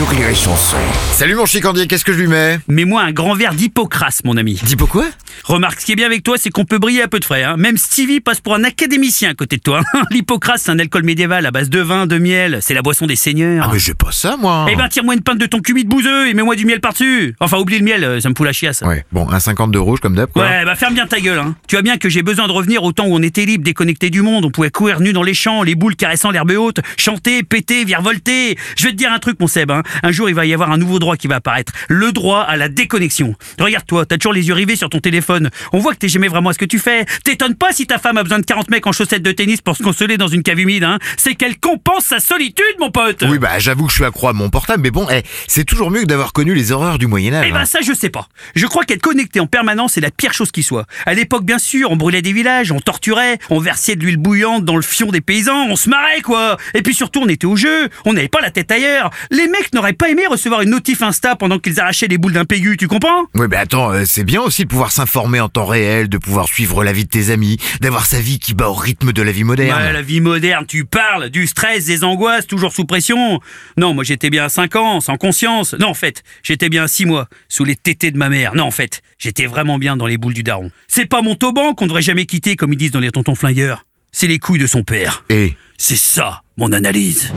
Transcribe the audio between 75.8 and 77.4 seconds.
en fait, j'étais bien à 6 mois,